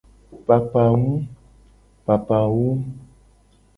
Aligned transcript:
Papawum. 2.07 2.79